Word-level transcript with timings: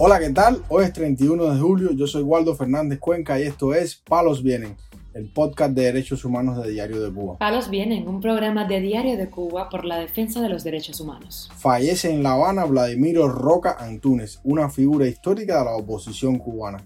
Hola, 0.00 0.20
¿qué 0.20 0.30
tal? 0.30 0.62
Hoy 0.68 0.84
es 0.84 0.92
31 0.92 1.54
de 1.54 1.60
julio, 1.60 1.90
yo 1.90 2.06
soy 2.06 2.22
Waldo 2.22 2.54
Fernández 2.54 3.00
Cuenca 3.00 3.40
y 3.40 3.42
esto 3.42 3.74
es 3.74 3.96
Palos 3.96 4.44
Vienen, 4.44 4.76
el 5.12 5.28
podcast 5.32 5.72
de 5.72 5.82
derechos 5.82 6.24
humanos 6.24 6.62
de 6.62 6.70
Diario 6.70 7.02
de 7.02 7.12
Cuba. 7.12 7.36
Palos 7.38 7.68
Vienen, 7.68 8.06
un 8.06 8.20
programa 8.20 8.64
de 8.64 8.80
Diario 8.80 9.16
de 9.16 9.28
Cuba 9.28 9.68
por 9.68 9.84
la 9.84 9.98
defensa 9.98 10.40
de 10.40 10.50
los 10.50 10.62
derechos 10.62 11.00
humanos. 11.00 11.50
Fallece 11.56 12.12
en 12.12 12.22
La 12.22 12.34
Habana 12.34 12.64
Vladimiro 12.64 13.26
Roca 13.28 13.76
Antúnez, 13.80 14.38
una 14.44 14.70
figura 14.70 15.08
histórica 15.08 15.58
de 15.58 15.64
la 15.64 15.74
oposición 15.74 16.38
cubana. 16.38 16.80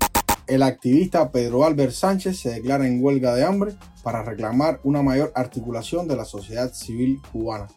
El 0.46 0.62
activista 0.62 1.30
Pedro 1.30 1.66
Albert 1.66 1.92
Sánchez 1.92 2.38
se 2.38 2.48
declara 2.48 2.86
en 2.86 3.04
huelga 3.04 3.34
de 3.34 3.44
hambre 3.44 3.74
para 4.02 4.22
reclamar 4.22 4.80
una 4.84 5.02
mayor 5.02 5.32
articulación 5.34 6.08
de 6.08 6.16
la 6.16 6.24
sociedad 6.24 6.72
civil 6.72 7.20
cubana. 7.30 7.68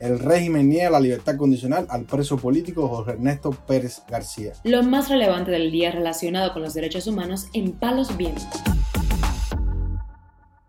El 0.00 0.20
régimen 0.20 0.68
niega 0.68 0.90
la 0.90 1.00
libertad 1.00 1.36
condicional 1.36 1.86
al 1.90 2.04
preso 2.04 2.36
político 2.36 2.86
Jorge 2.86 3.12
Ernesto 3.12 3.50
Pérez 3.50 4.02
García. 4.08 4.52
Lo 4.62 4.84
más 4.84 5.08
relevante 5.08 5.50
del 5.50 5.72
día 5.72 5.90
relacionado 5.90 6.52
con 6.52 6.62
los 6.62 6.72
derechos 6.72 7.08
humanos 7.08 7.48
en 7.52 7.72
Palos 7.72 8.16
Vientos. 8.16 8.46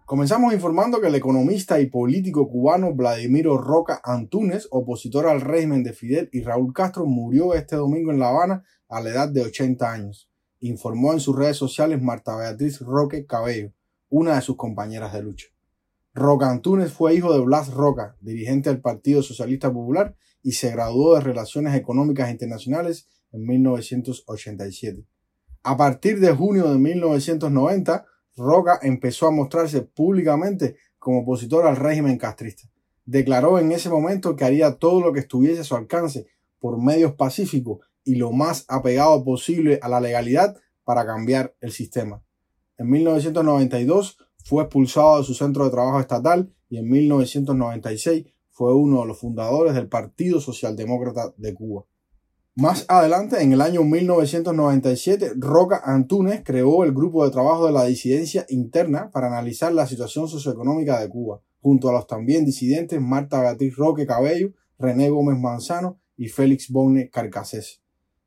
Comenzamos 0.06 0.52
informando 0.52 1.00
que 1.00 1.10
el 1.10 1.16
economista 1.16 1.80
y 1.80 1.86
político 1.86 2.50
cubano 2.50 2.96
Vladimiro 2.96 3.60
Roca 3.60 4.02
Antúnez, 4.04 4.68
opositor 4.72 5.28
al 5.28 5.42
régimen 5.42 5.84
de 5.84 5.94
Fidel 5.94 6.30
y 6.32 6.42
Raúl 6.42 6.74
Castro, 6.74 7.06
murió 7.06 7.54
este 7.54 7.76
domingo 7.76 8.10
en 8.12 8.18
La 8.18 8.30
Habana 8.30 8.64
a 8.88 9.00
la 9.00 9.12
edad 9.12 9.30
de 9.30 9.44
80 9.44 9.92
años, 9.92 10.28
informó 10.60 11.14
en 11.14 11.20
sus 11.20 11.36
redes 11.36 11.58
sociales 11.58 12.02
Marta 12.02 12.36
Beatriz 12.36 12.80
Roque 12.80 13.28
Cabello, 13.28 13.72
una 14.10 14.34
de 14.34 14.42
sus 14.42 14.56
compañeras 14.56 15.14
de 15.14 15.22
lucha. 15.22 15.50
Roca 16.14 16.50
Antúnez 16.50 16.92
fue 16.92 17.14
hijo 17.14 17.34
de 17.34 17.40
Blas 17.40 17.72
Roca, 17.72 18.18
dirigente 18.20 18.70
del 18.70 18.82
Partido 18.82 19.22
Socialista 19.22 19.72
Popular, 19.72 20.16
y 20.42 20.54
se 20.54 20.72
graduó 20.72 21.16
de 21.16 21.22
Relaciones 21.22 21.76
Económicas 21.76 22.32
Internacionales 22.32 23.08
en 23.32 23.46
1987. 23.46 25.06
A 25.64 25.78
partir 25.78 26.20
de 26.20 26.34
junio 26.34 26.72
de 26.72 26.80
1990, 26.80 28.06
Roca 28.36 28.80
empezó 28.82 29.28
a 29.28 29.32
mostrarse 29.32 29.82
públicamente 29.82 30.78
como 30.98 31.20
opositor 31.20 31.68
al 31.68 31.76
régimen 31.76 32.18
castrista. 32.18 32.70
Declaró 33.06 33.60
en 33.60 33.72
ese 33.72 33.90
momento 33.90 34.36
que 34.36 34.46
haría 34.46 34.76
todo 34.76 35.02
lo 35.02 35.14
que 35.14 35.20
estuviese 35.20 35.62
a 35.62 35.66
su 35.66 35.76
alcance 35.76 36.28
por 36.60 36.82
medios 36.82 37.14
pacíficos 37.14 37.80
y 38.04 38.16
lo 38.16 38.32
más 38.32 38.66
apegado 38.68 39.24
posible 39.24 39.80
a 39.82 39.90
la 39.90 40.00
legalidad 40.02 40.56
para 40.84 41.06
cambiar 41.06 41.56
el 41.62 41.72
sistema. 41.72 42.24
En 42.78 42.90
1992 42.90 44.18
fue 44.44 44.64
expulsado 44.64 45.20
de 45.20 45.24
su 45.24 45.34
centro 45.34 45.66
de 45.66 45.72
trabajo 45.72 46.00
estatal 46.00 46.54
y 46.70 46.78
en 46.78 46.90
1996 46.90 48.26
fue 48.52 48.74
uno 48.74 49.02
de 49.02 49.08
los 49.08 49.20
fundadores 49.20 49.74
del 49.74 49.88
Partido 49.88 50.42
Socialdemócrata 50.42 51.34
de 51.38 51.54
Cuba. 51.54 51.86
Más 52.56 52.86
adelante, 52.90 53.42
en 53.42 53.54
el 53.54 53.62
año 53.62 53.84
1997, 53.84 55.32
Roca 55.38 55.82
Antúnez 55.86 56.42
creó 56.44 56.84
el 56.84 56.92
grupo 56.92 57.24
de 57.24 57.32
trabajo 57.32 57.68
de 57.68 57.72
la 57.72 57.86
disidencia 57.86 58.46
interna 58.50 59.12
para 59.12 59.28
analizar 59.28 59.72
la 59.72 59.88
situación 59.88 60.28
socioeconómica 60.28 61.00
de 61.00 61.08
Cuba, 61.08 61.42
junto 61.62 61.88
a 61.88 61.94
los 61.94 62.06
también 62.06 62.44
disidentes 62.44 63.00
Marta 63.00 63.40
Beatriz 63.40 63.78
Roque 63.78 64.06
Cabello, 64.06 64.52
René 64.78 65.10
Gómez 65.10 65.40
Manzano 65.40 66.02
y 66.18 66.28
Félix 66.28 66.70
Bonne 66.70 67.10
Carcasés. 67.10 67.82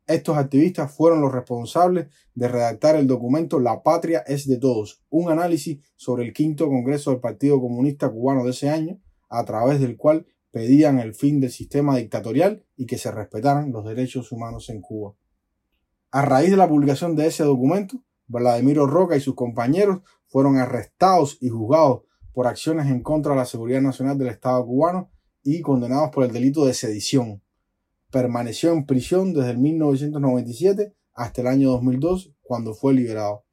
Estos 0.06 0.36
activistas 0.36 0.95
fueron 0.95 1.20
los 1.20 1.33
responsables 1.33 2.08
de 2.34 2.48
redactar 2.48 2.97
el 2.97 3.06
documento 3.06 3.61
La 3.61 3.83
Patria 3.83 4.20
es 4.27 4.48
de 4.48 4.58
Todos, 4.58 5.03
un 5.11 5.31
análisis 5.31 5.81
sobre 5.97 6.25
el 6.25 6.33
quinto 6.33 6.67
Congreso 6.69 7.11
del 7.11 7.20
Partido 7.20 7.61
Comunista 7.61 8.11
Cubano 8.11 8.45
de 8.45 8.50
ese 8.50 8.69
año, 8.69 9.00
a 9.28 9.45
través 9.45 9.80
del 9.80 9.97
cual 9.97 10.27
pedían 10.50 10.98
el 10.98 11.14
fin 11.14 11.41
del 11.41 11.50
sistema 11.50 11.97
dictatorial 11.97 12.64
y 12.77 12.86
que 12.86 12.98
se 12.98 13.11
respetaran 13.11 13.73
los 13.73 13.84
derechos 13.84 14.33
humanos 14.33 14.68
en 14.70 14.80
Cuba. 14.80 15.14
A 16.11 16.24
raíz 16.24 16.51
de 16.51 16.57
la 16.57 16.69
publicación 16.69 17.17
de 17.17 17.27
ese 17.27 17.45
documento, 17.45 18.02
Vladimiro 18.27 18.86
Roca 18.86 19.17
y 19.17 19.20
sus 19.20 19.34
compañeros 19.34 20.01
fueron 20.27 20.58
arrestados 20.58 21.39
y 21.40 21.48
juzgados 21.48 22.02
por 22.33 22.46
acciones 22.46 22.86
en 22.86 23.02
contra 23.02 23.33
de 23.33 23.39
la 23.39 23.46
seguridad 23.46 23.80
nacional 23.80 24.19
del 24.19 24.29
Estado 24.29 24.64
cubano 24.67 25.11
y 25.42 25.61
condenados 25.61 26.11
por 26.11 26.24
el 26.24 26.33
delito 26.33 26.67
de 26.67 26.74
sedición. 26.74 27.42
Permaneció 28.12 28.73
en 28.73 28.84
prisión 28.84 29.33
desde 29.33 29.52
el 29.52 29.58
1997 29.58 30.92
hasta 31.14 31.40
el 31.40 31.46
año 31.46 31.70
2002, 31.70 32.34
cuando 32.42 32.74
fue 32.74 32.92
liberado. 32.92 33.46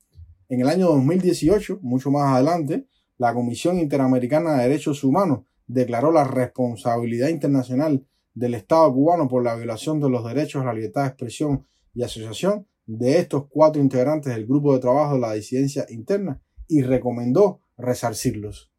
En 0.50 0.59
el 0.59 0.68
año 0.68 0.88
2018, 0.88 1.80
mucho 1.81 2.12
más 2.12 2.34
adelante, 2.34 2.86
la 3.18 3.34
Comisión 3.34 3.80
Interamericana 3.80 4.58
de 4.58 4.64
Derechos 4.64 5.06
Humanos 5.06 5.46
declaró 5.66 6.12
la 6.12 6.25
responsabilidad 6.25 7.30
internacional 7.30 8.06
del 8.34 8.53
Estado 8.53 8.94
cubano 8.94 9.30
por 9.30 9.46
la 9.46 9.56
violación 9.56 10.02
de 10.02 10.09
los 10.09 10.25
derechos 10.25 10.62
a 10.62 10.66
la 10.66 10.74
libertad 10.74 11.03
de 11.03 11.08
expresión 11.08 11.66
y 11.94 12.03
asociación 12.03 12.68
de 12.86 13.18
estos 13.18 13.46
cuatro 13.50 13.81
integrantes 13.81 14.36
del 14.36 14.46
grupo 14.46 14.74
de 14.74 14.81
trabajo 14.81 15.14
de 15.14 15.22
la 15.22 15.31
disidencia 15.31 15.86
interna 15.88 16.42
y 16.68 16.81
recomendó 16.81 17.62
resarcirlos. 17.78 18.74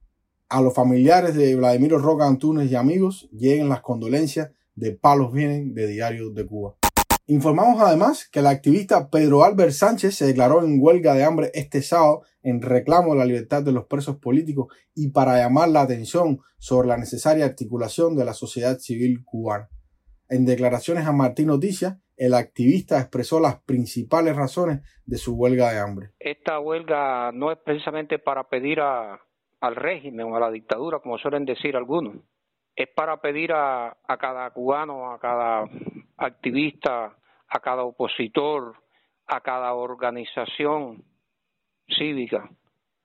A 0.51 0.61
los 0.61 0.75
familiares 0.75 1.35
de 1.35 1.57
Vladimiro 1.57 1.99
Roca 1.99 2.27
Antúnez 2.27 2.71
y 2.71 2.75
amigos 2.75 3.31
lleguen 3.33 3.71
las 3.71 3.81
condolencias 3.81 4.51
de 4.81 4.93
Palos 4.93 5.33
Vienen 5.33 5.75
de 5.75 5.87
Diario 5.87 6.31
de 6.31 6.47
Cuba. 6.47 6.75
Informamos 7.27 7.81
además 7.81 8.29
que 8.29 8.41
el 8.41 8.47
activista 8.47 9.09
Pedro 9.09 9.45
Albert 9.45 9.71
Sánchez 9.71 10.17
se 10.17 10.27
declaró 10.27 10.65
en 10.65 10.79
huelga 10.81 11.15
de 11.15 11.23
hambre 11.23 11.51
este 11.55 11.81
sábado 11.81 12.23
en 12.43 12.61
reclamo 12.61 13.13
de 13.13 13.19
la 13.21 13.25
libertad 13.25 13.63
de 13.63 13.71
los 13.71 13.85
presos 13.85 14.17
políticos 14.17 14.75
y 14.97 15.13
para 15.13 15.37
llamar 15.37 15.69
la 15.69 15.83
atención 15.83 16.41
sobre 16.59 16.89
la 16.89 16.97
necesaria 16.97 17.45
articulación 17.45 18.17
de 18.17 18.25
la 18.25 18.33
sociedad 18.33 18.79
civil 18.79 19.23
cubana. 19.25 19.69
En 20.29 20.45
declaraciones 20.45 21.07
a 21.07 21.13
Martín 21.13 21.49
Noticias, 21.49 21.99
el 22.17 22.35
activista 22.35 22.99
expresó 22.99 23.39
las 23.39 23.63
principales 23.63 24.35
razones 24.35 24.81
de 25.07 25.17
su 25.17 25.37
huelga 25.37 25.73
de 25.73 25.79
hambre. 25.79 26.11
Esta 26.19 26.59
huelga 26.59 27.31
no 27.33 27.53
es 27.53 27.59
precisamente 27.59 28.19
para 28.19 28.49
pedir 28.49 28.81
al 28.81 29.77
régimen 29.77 30.27
o 30.27 30.37
a 30.37 30.41
la 30.41 30.51
dictadura, 30.51 30.99
como 31.01 31.17
suelen 31.19 31.45
decir 31.45 31.77
algunos. 31.77 32.17
Es 32.81 32.89
para 32.89 33.19
pedir 33.19 33.53
a 33.53 33.95
cada 34.19 34.49
cubano, 34.53 35.13
a 35.13 35.19
cada 35.19 35.69
activista, 36.17 37.15
a 37.47 37.61
cada 37.61 37.83
opositor, 37.83 38.75
a 39.27 39.43
cada 39.43 39.75
organización 39.75 41.05
cívica 41.99 42.49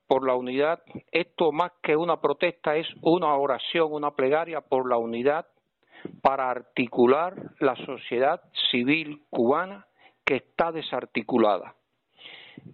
por 0.07 0.25
la 0.25 0.33
unidad. 0.33 0.81
Esto 1.11 1.51
más 1.51 1.73
que 1.83 1.97
una 1.97 2.21
protesta 2.21 2.77
es 2.77 2.87
una 3.01 3.35
oración, 3.35 3.91
una 3.91 4.11
plegaria 4.11 4.61
por 4.61 4.87
la 4.87 4.95
unidad 4.95 5.45
para 6.21 6.49
articular 6.49 7.35
la 7.59 7.75
sociedad 7.85 8.41
civil 8.71 9.23
cubana 9.29 9.87
que 10.23 10.37
está 10.37 10.71
desarticulada. 10.71 11.75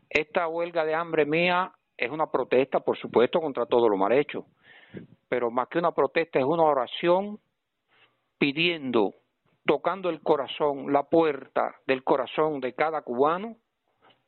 Esta 0.07 0.47
huelga 0.47 0.85
de 0.85 0.93
hambre 0.93 1.25
mía 1.25 1.71
es 1.97 2.11
una 2.11 2.29
protesta, 2.29 2.81
por 2.81 2.95
supuesto, 2.95 3.41
contra 3.41 3.65
todo 3.65 3.89
lo 3.89 3.97
mal 3.97 4.11
hecho, 4.11 4.45
pero 5.31 5.49
más 5.49 5.69
que 5.69 5.79
una 5.79 5.93
protesta 5.93 6.39
es 6.39 6.45
una 6.45 6.63
oración 6.63 7.39
pidiendo 8.37 9.13
tocando 9.65 10.09
el 10.09 10.21
corazón, 10.21 10.91
la 10.91 11.07
puerta 11.07 11.73
del 11.87 12.03
corazón 12.03 12.59
de 12.59 12.75
cada 12.75 13.01
cubano 13.03 13.55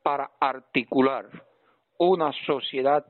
para 0.02 0.30
articular 0.40 1.28
una 1.98 2.32
sociedad 2.46 3.04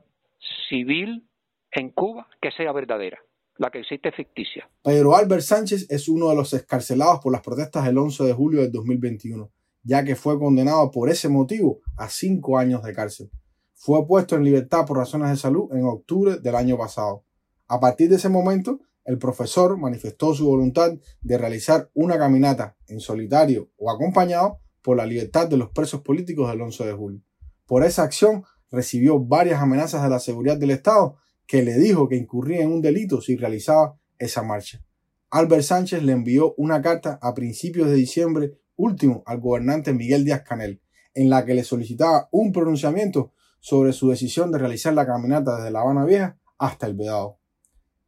civil 0.67 1.29
en 1.71 1.91
Cuba 1.91 2.27
que 2.41 2.51
sea 2.51 2.73
verdadera. 2.73 3.17
La 3.57 3.71
que 3.71 3.79
existe 3.79 4.11
ficticia. 4.11 4.69
Pedro 4.83 5.15
Albert 5.15 5.43
Sánchez 5.43 5.89
es 5.89 6.09
uno 6.09 6.27
de 6.27 6.35
los 6.35 6.51
escarcelados 6.51 7.21
por 7.21 7.31
las 7.31 7.41
protestas 7.41 7.85
del 7.85 7.97
11 7.97 8.25
de 8.25 8.33
julio 8.33 8.61
del 8.61 8.73
2021, 8.73 9.49
ya 9.83 10.03
que 10.03 10.17
fue 10.17 10.37
condenado 10.37 10.91
por 10.91 11.09
ese 11.09 11.29
motivo 11.29 11.79
a 11.95 12.09
cinco 12.09 12.57
años 12.57 12.83
de 12.83 12.93
cárcel. 12.93 13.31
Fue 13.73 14.05
puesto 14.05 14.35
en 14.35 14.43
libertad 14.43 14.85
por 14.85 14.97
razones 14.97 15.29
de 15.29 15.37
salud 15.37 15.71
en 15.71 15.85
octubre 15.85 16.39
del 16.41 16.55
año 16.55 16.77
pasado. 16.77 17.23
A 17.67 17.79
partir 17.79 18.09
de 18.09 18.17
ese 18.17 18.29
momento, 18.29 18.79
el 19.05 19.17
profesor 19.17 19.77
manifestó 19.77 20.33
su 20.33 20.45
voluntad 20.45 20.93
de 21.21 21.37
realizar 21.37 21.89
una 21.93 22.17
caminata 22.17 22.75
en 22.87 22.99
solitario 22.99 23.71
o 23.77 23.91
acompañado 23.91 24.59
por 24.81 24.97
la 24.97 25.05
libertad 25.05 25.47
de 25.47 25.57
los 25.57 25.69
presos 25.69 26.01
políticos 26.01 26.49
del 26.49 26.61
11 26.61 26.85
de 26.85 26.93
julio. 26.93 27.21
Por 27.65 27.83
esa 27.83 28.03
acción 28.03 28.43
recibió 28.71 29.19
varias 29.19 29.61
amenazas 29.61 30.03
de 30.03 30.09
la 30.09 30.19
seguridad 30.19 30.57
del 30.57 30.71
Estado 30.71 31.17
que 31.47 31.63
le 31.63 31.77
dijo 31.77 32.07
que 32.07 32.17
incurría 32.17 32.61
en 32.61 32.71
un 32.71 32.81
delito 32.81 33.21
si 33.21 33.35
realizaba 33.35 33.97
esa 34.17 34.43
marcha. 34.43 34.83
Albert 35.31 35.63
Sánchez 35.63 36.03
le 36.03 36.11
envió 36.11 36.53
una 36.57 36.81
carta 36.81 37.19
a 37.21 37.33
principios 37.33 37.89
de 37.89 37.95
diciembre 37.95 38.59
último 38.75 39.23
al 39.25 39.39
gobernante 39.39 39.93
Miguel 39.93 40.23
Díaz 40.23 40.43
Canel, 40.43 40.81
en 41.13 41.29
la 41.29 41.45
que 41.45 41.53
le 41.53 41.63
solicitaba 41.63 42.29
un 42.31 42.51
pronunciamiento 42.51 43.33
sobre 43.59 43.93
su 43.93 44.09
decisión 44.09 44.51
de 44.51 44.59
realizar 44.59 44.93
la 44.93 45.05
caminata 45.05 45.57
desde 45.57 45.71
La 45.71 45.81
Habana 45.81 46.05
Vieja 46.05 46.37
hasta 46.57 46.87
el 46.87 46.93
Vedado. 46.93 47.39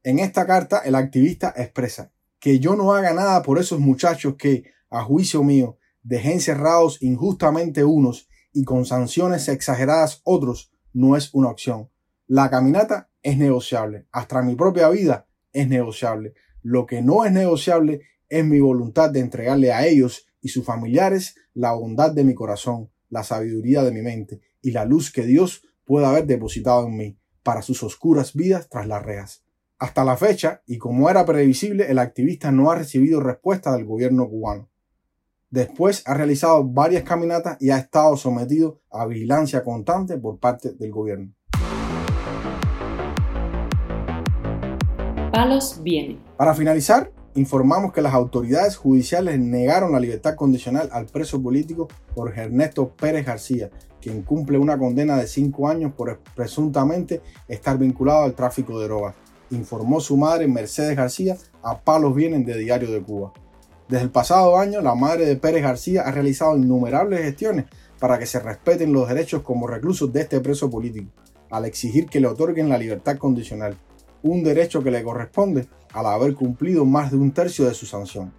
En 0.07 0.19
esta 0.19 0.45
carta, 0.45 0.77
el 0.85 0.95
activista 0.95 1.53
expresa 1.57 2.13
que 2.39 2.59
yo 2.59 2.77
no 2.77 2.93
haga 2.93 3.13
nada 3.13 3.41
por 3.41 3.59
esos 3.59 3.81
muchachos 3.81 4.35
que, 4.37 4.63
a 4.89 5.03
juicio 5.03 5.43
mío, 5.43 5.79
dejé 6.01 6.31
encerrados 6.31 7.03
injustamente 7.03 7.83
unos 7.83 8.29
y 8.53 8.63
con 8.63 8.85
sanciones 8.85 9.49
exageradas 9.49 10.21
otros, 10.23 10.71
no 10.93 11.17
es 11.17 11.33
una 11.33 11.49
opción. 11.49 11.89
La 12.25 12.49
caminata 12.49 13.09
es 13.21 13.37
negociable, 13.37 14.07
hasta 14.13 14.41
mi 14.43 14.55
propia 14.55 14.87
vida 14.87 15.27
es 15.51 15.67
negociable. 15.67 16.35
Lo 16.61 16.85
que 16.85 17.01
no 17.01 17.25
es 17.25 17.33
negociable 17.33 17.99
es 18.29 18.45
mi 18.45 18.61
voluntad 18.61 19.09
de 19.09 19.19
entregarle 19.19 19.73
a 19.73 19.85
ellos 19.85 20.25
y 20.39 20.47
sus 20.47 20.63
familiares 20.63 21.35
la 21.53 21.73
bondad 21.73 22.13
de 22.13 22.23
mi 22.23 22.33
corazón, 22.33 22.89
la 23.09 23.25
sabiduría 23.25 23.83
de 23.83 23.91
mi 23.91 24.01
mente 24.01 24.39
y 24.61 24.71
la 24.71 24.85
luz 24.85 25.11
que 25.11 25.23
Dios 25.23 25.67
puede 25.83 26.05
haber 26.05 26.25
depositado 26.27 26.87
en 26.87 26.95
mí 26.95 27.19
para 27.43 27.61
sus 27.61 27.83
oscuras 27.83 28.33
vidas 28.33 28.69
tras 28.69 28.87
las 28.87 29.03
rejas. 29.03 29.43
Hasta 29.79 30.03
la 30.03 30.17
fecha, 30.17 30.63
y 30.65 30.79
como 30.79 31.07
era 31.07 31.23
previsible, 31.23 31.91
el 31.91 31.99
activista 31.99 32.51
no 32.51 32.71
ha 32.71 32.75
recibido 32.75 33.19
respuesta 33.19 33.71
del 33.73 33.85
gobierno 33.85 34.27
cubano. 34.27 34.67
Después 35.51 36.01
ha 36.07 36.15
realizado 36.15 36.63
varias 36.63 37.03
caminatas 37.03 37.57
y 37.61 37.69
ha 37.69 37.77
estado 37.77 38.17
sometido 38.17 38.81
a 38.89 39.05
vigilancia 39.05 39.63
constante 39.63 40.17
por 40.17 40.39
parte 40.39 40.73
del 40.73 40.91
gobierno. 40.91 41.31
Palos 45.31 45.79
viene. 45.83 46.19
Para 46.37 46.55
finalizar, 46.55 47.11
informamos 47.35 47.93
que 47.93 48.01
las 48.01 48.15
autoridades 48.15 48.77
judiciales 48.77 49.39
negaron 49.39 49.91
la 49.91 49.99
libertad 49.99 50.33
condicional 50.33 50.89
al 50.91 51.05
preso 51.05 51.39
político 51.39 51.87
Jorge 52.15 52.41
Ernesto 52.41 52.95
Pérez 52.95 53.27
García, 53.27 53.69
quien 54.01 54.23
cumple 54.23 54.57
una 54.57 54.79
condena 54.79 55.17
de 55.17 55.27
cinco 55.27 55.67
años 55.67 55.93
por 55.93 56.19
presuntamente 56.35 57.21
estar 57.47 57.77
vinculado 57.77 58.23
al 58.23 58.33
tráfico 58.33 58.79
de 58.79 58.87
drogas, 58.87 59.13
informó 59.51 59.99
su 59.99 60.17
madre 60.17 60.47
Mercedes 60.47 60.95
García 60.95 61.37
a 61.63 61.79
Palos 61.79 62.15
Vienen 62.15 62.45
de 62.45 62.57
Diario 62.57 62.91
de 62.91 63.01
Cuba. 63.01 63.33
Desde 63.87 64.03
el 64.03 64.11
pasado 64.11 64.57
año, 64.57 64.81
la 64.81 64.95
madre 64.95 65.25
de 65.25 65.37
Pérez 65.37 65.63
García 65.63 66.01
ha 66.01 66.11
realizado 66.11 66.57
innumerables 66.57 67.21
gestiones 67.21 67.65
para 67.99 68.19
que 68.19 68.25
se 68.25 68.39
respeten 68.39 68.91
los 68.91 69.07
derechos 69.07 69.43
como 69.43 69.67
reclusos 69.67 70.11
de 70.11 70.21
este 70.21 70.39
preso 70.41 70.69
político, 70.69 71.09
al 71.49 71.65
exigir 71.65 72.07
que 72.07 72.19
le 72.19 72.27
otorguen 72.27 72.69
la 72.69 72.77
libertad 72.77 73.17
condicional, 73.17 73.77
un 74.23 74.43
derecho 74.43 74.83
que 74.83 74.91
le 74.91 75.03
corresponde 75.03 75.67
al 75.93 76.05
haber 76.05 76.35
cumplido 76.35 76.85
más 76.85 77.11
de 77.11 77.17
un 77.17 77.31
tercio 77.31 77.65
de 77.65 77.73
su 77.73 77.85
sanción. 77.85 78.33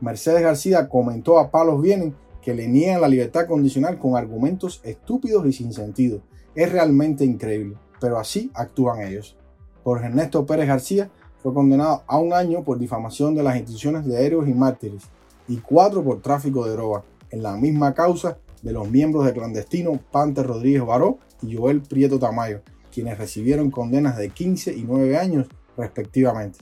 Mercedes 0.00 0.42
García 0.42 0.88
comentó 0.88 1.38
a 1.38 1.50
Palos 1.50 1.80
Vienen 1.80 2.14
que 2.42 2.54
le 2.54 2.68
niegan 2.68 3.00
la 3.00 3.08
libertad 3.08 3.46
condicional 3.46 3.98
con 3.98 4.16
argumentos 4.16 4.80
estúpidos 4.84 5.46
y 5.46 5.52
sin 5.52 5.72
sentido. 5.72 6.22
Es 6.54 6.72
realmente 6.72 7.24
increíble, 7.24 7.76
pero 8.00 8.18
así 8.18 8.50
actúan 8.54 9.02
ellos. 9.02 9.36
Jorge 9.84 10.06
Ernesto 10.06 10.46
Pérez 10.46 10.68
García 10.68 11.10
fue 11.42 11.54
condenado 11.54 12.02
a 12.06 12.18
un 12.18 12.32
año 12.32 12.62
por 12.62 12.78
difamación 12.78 13.34
de 13.34 13.42
las 13.42 13.56
instituciones 13.56 14.04
de 14.04 14.26
héroes 14.26 14.48
y 14.48 14.54
mártires 14.54 15.04
y 15.48 15.56
cuatro 15.58 16.04
por 16.04 16.20
tráfico 16.20 16.66
de 16.66 16.72
droga, 16.72 17.02
en 17.30 17.42
la 17.42 17.56
misma 17.56 17.94
causa 17.94 18.38
de 18.62 18.72
los 18.72 18.90
miembros 18.90 19.24
de 19.24 19.32
clandestino 19.32 19.98
Pante 20.10 20.42
Rodríguez 20.42 20.84
Baró 20.84 21.18
y 21.42 21.56
Joel 21.56 21.80
Prieto 21.80 22.18
Tamayo, 22.18 22.60
quienes 22.92 23.18
recibieron 23.18 23.70
condenas 23.70 24.16
de 24.16 24.30
15 24.30 24.74
y 24.74 24.84
9 24.84 25.16
años 25.16 25.48
respectivamente. 25.76 26.58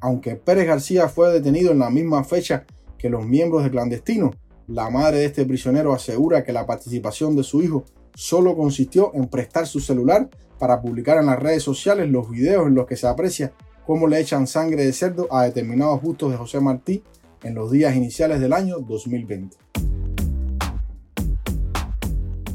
Aunque 0.00 0.36
Pérez 0.36 0.66
García 0.66 1.08
fue 1.08 1.32
detenido 1.32 1.72
en 1.72 1.80
la 1.80 1.90
misma 1.90 2.24
fecha 2.24 2.64
que 2.98 3.10
los 3.10 3.26
miembros 3.26 3.64
de 3.64 3.70
clandestino, 3.70 4.30
la 4.68 4.90
madre 4.90 5.18
de 5.18 5.24
este 5.26 5.44
prisionero 5.44 5.92
asegura 5.92 6.44
que 6.44 6.52
la 6.52 6.66
participación 6.66 7.34
de 7.34 7.42
su 7.42 7.62
hijo 7.62 7.84
solo 8.14 8.56
consistió 8.56 9.12
en 9.14 9.28
prestar 9.28 9.66
su 9.66 9.80
celular 9.80 10.28
para 10.58 10.80
publicar 10.80 11.18
en 11.18 11.26
las 11.26 11.38
redes 11.38 11.62
sociales 11.62 12.08
los 12.08 12.30
videos 12.30 12.66
en 12.66 12.74
los 12.74 12.86
que 12.86 12.96
se 12.96 13.06
aprecia 13.06 13.52
cómo 13.86 14.06
le 14.06 14.20
echan 14.20 14.46
sangre 14.46 14.84
de 14.84 14.92
cerdo 14.92 15.26
a 15.30 15.44
determinados 15.44 16.00
bustos 16.00 16.30
de 16.30 16.36
José 16.36 16.60
Martí 16.60 17.02
en 17.42 17.54
los 17.54 17.70
días 17.70 17.96
iniciales 17.96 18.40
del 18.40 18.52
año 18.52 18.78
2020. 18.78 19.56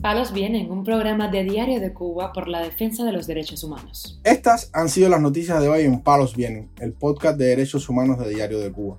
Palos 0.02 0.32
Vienen, 0.32 0.72
un 0.72 0.86
programa 0.86 1.28
de 1.28 1.44
Diario 1.44 1.82
de 1.82 1.92
Cuba 1.92 2.32
por 2.32 2.48
la 2.48 2.62
defensa 2.62 3.04
de 3.04 3.12
los 3.12 3.28
derechos 3.28 3.64
humanos. 3.64 4.22
Estas 4.24 4.70
han 4.72 4.88
sido 4.88 5.10
las 5.10 5.20
noticias 5.20 5.62
de 5.62 5.68
hoy 5.68 5.82
en 5.84 6.00
Palos 6.02 6.34
Vienen, 6.34 6.70
el 6.80 6.94
podcast 6.94 7.38
de 7.38 7.48
derechos 7.48 7.90
humanos 7.90 8.18
de 8.20 8.30
Diario 8.30 8.60
de 8.60 8.72
Cuba. 8.72 8.98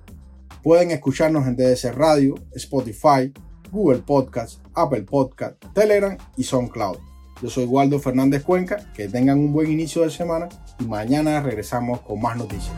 Pueden 0.61 0.91
escucharnos 0.91 1.47
en 1.47 1.55
DDC 1.55 1.93
Radio, 1.95 2.35
Spotify, 2.53 3.33
Google 3.71 3.99
Podcast, 3.99 4.61
Apple 4.73 5.03
Podcast, 5.03 5.63
Telegram 5.73 6.17
y 6.37 6.43
SoundCloud. 6.43 6.97
Yo 7.41 7.49
soy 7.49 7.65
Waldo 7.65 7.99
Fernández 7.99 8.43
Cuenca, 8.43 8.91
que 8.93 9.07
tengan 9.07 9.39
un 9.39 9.53
buen 9.53 9.71
inicio 9.71 10.01
de 10.01 10.09
semana 10.09 10.49
y 10.79 10.83
mañana 10.83 11.41
regresamos 11.41 12.01
con 12.01 12.21
más 12.21 12.35
noticias. 12.35 12.75